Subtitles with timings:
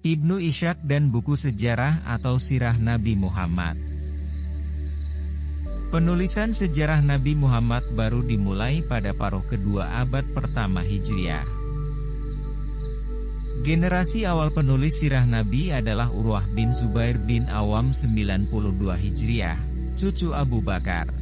[0.00, 3.76] Ibnu Ishak dan buku sejarah atau sirah Nabi Muhammad.
[5.92, 11.44] Penulisan sejarah Nabi Muhammad baru dimulai pada paruh kedua abad pertama Hijriah.
[13.60, 18.48] Generasi awal penulis sirah Nabi adalah Urwah bin Zubair bin Awam 92
[18.96, 19.60] Hijriah,
[20.00, 21.12] cucu Abu Bakar.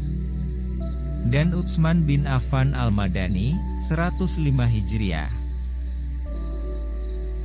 [1.35, 4.39] Dan Utsman bin Affan al-Madani, 105
[4.71, 5.48] Hijriah.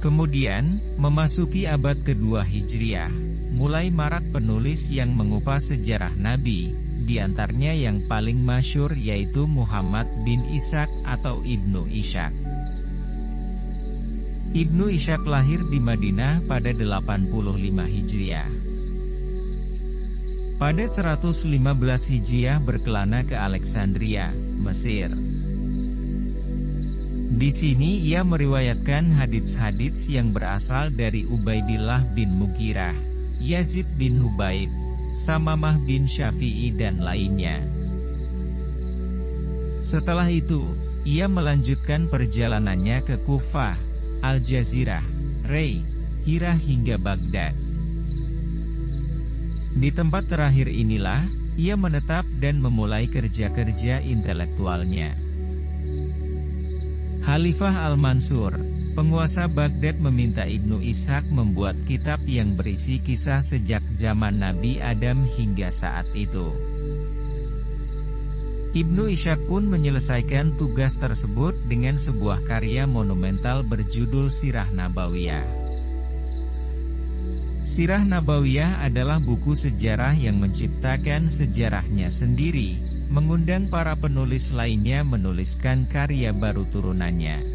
[0.04, 3.07] Kemudian, memasuki abad kedua Hijriah,
[3.56, 6.75] mulai marak penulis yang mengupas sejarah Nabi,
[7.07, 12.36] di antaranya yang paling masyur yaitu Muhammad bin Ishak atau Ibnu Ishak.
[14.52, 18.52] Ibnu Ishak lahir di Madinah pada 85 Hijriah.
[20.60, 21.47] Pada 115
[22.11, 25.32] Hijriah berkelana ke Alexandria, Mesir.
[27.43, 32.95] Di sini ia meriwayatkan hadits-hadits yang berasal dari Ubaidillah bin Mugirah,
[33.36, 34.72] Yazid bin Hubaib,
[35.11, 37.59] Samamah bin Syafi'i dan lainnya.
[39.83, 40.64] Setelah itu,
[41.03, 43.75] ia melanjutkan perjalanannya ke Kufah,
[44.23, 45.03] Al-Jazirah,
[45.44, 45.83] Rey,
[46.23, 47.59] Hira hingga Baghdad.
[49.75, 51.27] Di tempat terakhir inilah,
[51.59, 55.22] ia menetap dan memulai kerja-kerja intelektualnya.
[57.23, 58.52] Khalifah Al-Mansur,
[58.99, 65.71] penguasa Baghdad meminta Ibnu Ishaq membuat kitab yang berisi kisah sejak zaman Nabi Adam hingga
[65.71, 66.52] saat itu.
[68.75, 75.47] Ibnu Ishaq pun menyelesaikan tugas tersebut dengan sebuah karya monumental berjudul Sirah Nabawiyah.
[77.63, 86.33] Sirah Nabawiyah adalah buku sejarah yang menciptakan sejarahnya sendiri, mengundang para penulis lainnya menuliskan karya
[86.33, 87.45] baru turunannya.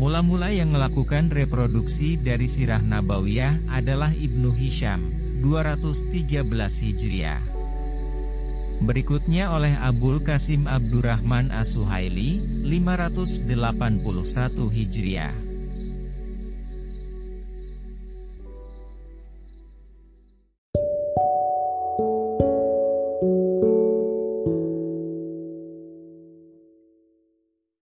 [0.00, 5.12] Mula-mula yang melakukan reproduksi dari Sirah Nabawiyah adalah Ibnu Hisham,
[5.44, 6.40] 213
[6.88, 7.44] Hijriah.
[8.80, 15.50] Berikutnya oleh Abul Qasim Abdurrahman As-Suhaili, 581 Hijriah.